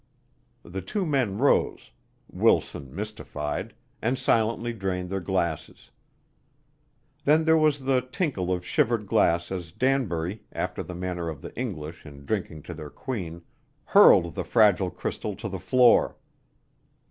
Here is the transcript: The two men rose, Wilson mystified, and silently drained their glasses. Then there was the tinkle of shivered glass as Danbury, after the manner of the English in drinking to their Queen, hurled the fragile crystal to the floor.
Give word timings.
The 0.63 0.81
two 0.81 1.05
men 1.05 1.37
rose, 1.37 1.91
Wilson 2.27 2.89
mystified, 2.95 3.75
and 4.01 4.17
silently 4.17 4.73
drained 4.73 5.11
their 5.11 5.19
glasses. 5.19 5.91
Then 7.23 7.45
there 7.45 7.55
was 7.55 7.81
the 7.81 8.01
tinkle 8.01 8.51
of 8.51 8.65
shivered 8.65 9.05
glass 9.05 9.51
as 9.51 9.71
Danbury, 9.71 10.41
after 10.51 10.81
the 10.81 10.95
manner 10.95 11.29
of 11.29 11.43
the 11.43 11.55
English 11.55 12.03
in 12.03 12.25
drinking 12.25 12.63
to 12.63 12.73
their 12.73 12.89
Queen, 12.89 13.43
hurled 13.83 14.33
the 14.33 14.43
fragile 14.43 14.89
crystal 14.89 15.35
to 15.35 15.47
the 15.47 15.59
floor. 15.59 16.17